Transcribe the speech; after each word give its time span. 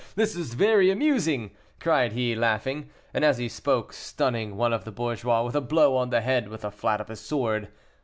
this 0.15 0.35
is 0.35 0.55
very 0.55 0.89
amusing!" 0.89 1.51
cried 1.79 2.13
he, 2.13 2.33
laughing, 2.35 2.89
and 3.13 3.23
as 3.23 3.37
he 3.37 3.47
spoke 3.47 3.93
stunning 3.93 4.55
one 4.55 4.73
of 4.73 4.83
the 4.83 4.91
bourgeois 4.91 5.43
with 5.43 5.55
a 5.55 5.61
blow 5.61 5.95
on 5.95 6.09
the 6.09 6.21
head 6.21 6.47
with 6.47 6.61
the 6.61 6.71
flat 6.71 6.99
of 6.99 7.07
his 7.07 7.19
sword. 7.19 7.67